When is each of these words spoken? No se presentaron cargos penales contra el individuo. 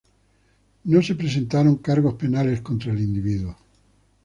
No 0.85 0.99
se 1.03 1.13
presentaron 1.13 1.75
cargos 1.75 2.15
penales 2.15 2.61
contra 2.61 2.91
el 2.91 3.01
individuo. 3.01 3.55